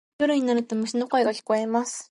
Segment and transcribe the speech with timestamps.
[0.17, 2.09] 夜になると虫の声が聞こえます。